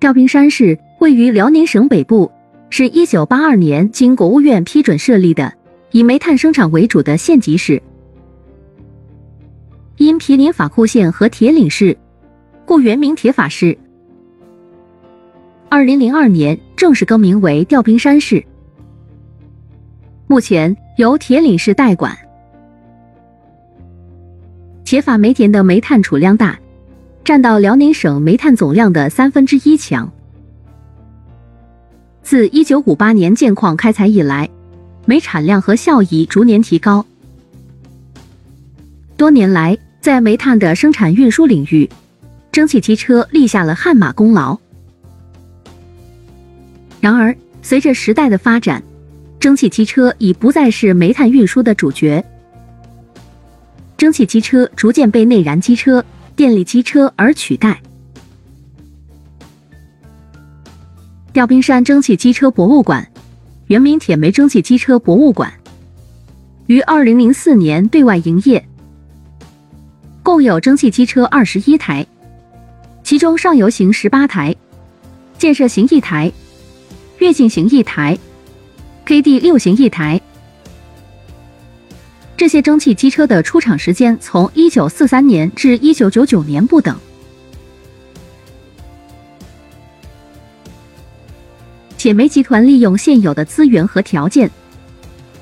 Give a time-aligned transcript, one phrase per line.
[0.00, 2.30] 调兵山市位于辽宁省北部，
[2.68, 5.52] 是一九八二年经国务院批准设立的
[5.92, 7.82] 以煤炭生产为主的县级市。
[9.96, 11.96] 因毗邻法库县和铁岭市，
[12.66, 13.76] 故原名铁法市。
[15.68, 18.44] 二零零二年正式更名为调兵山市，
[20.26, 22.16] 目前由铁岭市代管。
[24.84, 26.58] 铁法煤田的煤炭储量大。
[27.24, 30.12] 占到辽宁省煤炭总量的三分之一强。
[32.22, 34.48] 自一九五八年建矿开采以来，
[35.06, 37.04] 煤产量和效益逐年提高。
[39.16, 41.88] 多年来，在煤炭的生产运输领域，
[42.52, 44.58] 蒸汽机车立下了汗马功劳。
[47.00, 48.82] 然而，随着时代的发展，
[49.40, 52.22] 蒸汽机车已不再是煤炭运输的主角，
[53.96, 56.04] 蒸汽机车逐渐被内燃机车。
[56.36, 57.80] 电力机车而取代。
[61.32, 63.06] 调兵山蒸汽机车博物馆，
[63.66, 65.52] 原名铁煤蒸汽机车博物馆，
[66.66, 68.64] 于二零零四年对外营业，
[70.22, 72.06] 共有蒸汽机车二十一台，
[73.02, 74.54] 其中上游型十八台，
[75.38, 76.32] 建设型一台，
[77.18, 78.16] 跃进型一台
[79.06, 80.20] ，KD 六型一台。
[82.36, 86.96] 这些蒸汽机车的出厂时间从一九四三年至一九九九年不等。
[91.96, 94.50] 铁煤集团利用现有的资源和条件，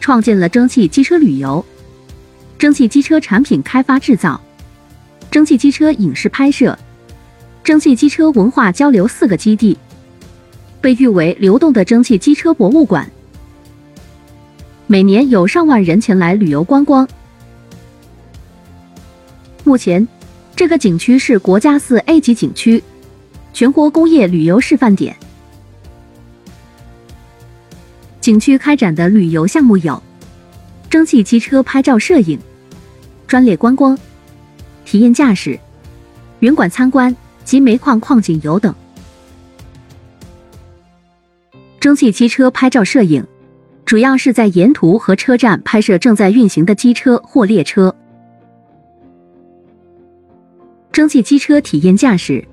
[0.00, 1.64] 创建了蒸汽机车旅游、
[2.58, 4.38] 蒸汽机车产品开发制造、
[5.30, 6.76] 蒸汽机车影视拍摄、
[7.64, 9.78] 蒸汽机车文化交流四个基地，
[10.82, 13.10] 被誉为流动的蒸汽机车博物馆。
[14.90, 17.08] 每年有上万人前来旅游观光。
[19.62, 20.08] 目前，
[20.56, 22.82] 这个景区是国家四 A 级景区，
[23.52, 25.14] 全国工业旅游示范点。
[28.20, 30.02] 景区开展的旅游项目有
[30.90, 32.36] 蒸汽机车拍照摄影、
[33.28, 33.96] 专列观光、
[34.84, 35.56] 体验驾驶、
[36.40, 38.74] 云馆参观及煤矿矿井游等。
[41.78, 43.24] 蒸汽机车拍照摄影。
[43.90, 47.92] 主要是在沿途和车站拍摄正在运行的机车或列车。
[50.92, 52.46] 蒸汽机车体验驾驶，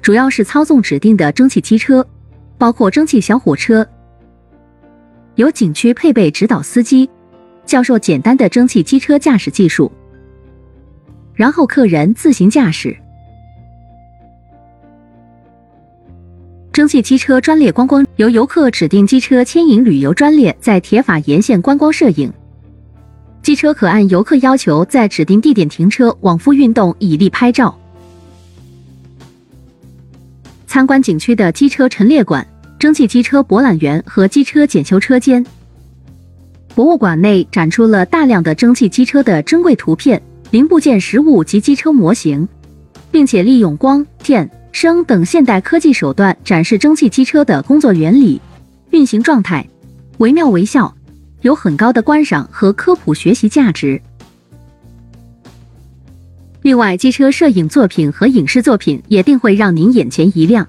[0.00, 2.06] 主要是操纵指定的蒸汽机车，
[2.56, 3.84] 包括蒸汽小火车，
[5.34, 7.10] 由景区配备指导司机，
[7.66, 9.90] 教授简单的蒸汽机车驾驶技术，
[11.34, 12.96] 然后客人自行驾驶。
[16.74, 22.32] 蒸汽机车专列观光由游客指定机车牵引旅游专列在铁法沿线观光摄影，
[23.42, 27.78] 机车可按游客要求在指定地点停车往复运动以利拍照。
[30.66, 32.44] 参观景区的机车陈列馆、
[32.76, 35.46] 蒸汽机车博览园和机车检修车间。
[36.74, 40.20] 博物馆内展出了大量的蒸汽机车的珍贵图片、
[40.50, 42.48] 零部件实物及机车模型，
[43.12, 44.50] 并且利用光电。
[44.74, 48.40] 声等现代科技手段展示蒸汽机车的工作原理、
[48.90, 49.64] 运行状态，
[50.18, 50.92] 惟妙惟肖，
[51.42, 54.02] 有很高的观赏和科普学习价值。
[56.62, 60.66] 另外，机车摄影作品和影视作品也定会让您眼前一亮。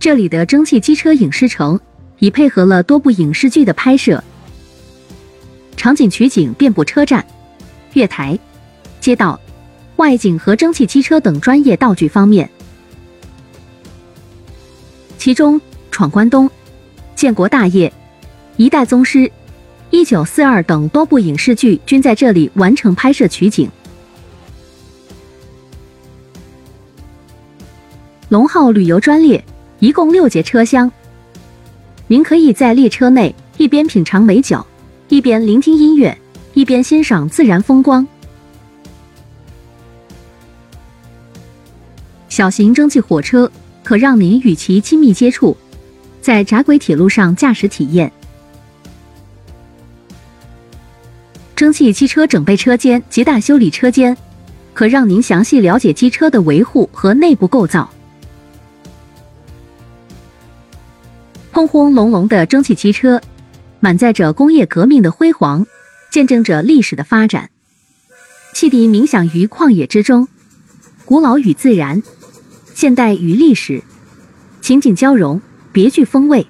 [0.00, 1.78] 这里的蒸汽机车影视城
[2.20, 4.24] 已配合了多部影视剧的拍摄，
[5.76, 7.22] 场景取景遍布车站、
[7.92, 8.38] 月台、
[8.98, 9.38] 街道。
[9.96, 12.48] 外景和蒸汽机车等专业道具方面，
[15.18, 15.60] 其中
[15.90, 16.46] 《闯关东》
[17.14, 17.88] 《建国大业》
[18.56, 19.18] 《一代宗师》
[19.90, 23.70] 《一九四二》等多部影视剧均在这里完成拍摄取景。
[28.30, 29.42] 龙号旅游专列
[29.78, 30.90] 一共六节车厢，
[32.08, 34.66] 您可以在列车内一边品尝美酒，
[35.08, 36.16] 一边聆听音乐，
[36.54, 38.04] 一边欣赏自然风光。
[42.34, 43.48] 小型蒸汽火车
[43.84, 45.56] 可让您与其亲密接触，
[46.20, 48.10] 在窄轨铁路上驾驶体验。
[51.54, 54.16] 蒸汽机车整备车间及大修理车间，
[54.72, 57.88] 可让您详细了解机车的维护和内部构造。
[61.52, 63.20] 轰轰隆隆的蒸汽机车，
[63.78, 65.64] 满载着工业革命的辉煌，
[66.10, 67.48] 见证着历史的发展。
[68.52, 70.26] 汽笛鸣响于旷野之中，
[71.04, 72.02] 古老与自然。
[72.74, 73.82] 现代与历史
[74.60, 75.40] 情景交融，
[75.72, 76.46] 别具风味。